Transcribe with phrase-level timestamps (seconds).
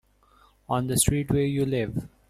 [0.67, 2.09] On the street where you live.